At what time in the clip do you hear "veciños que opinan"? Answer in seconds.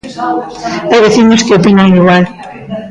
1.07-1.95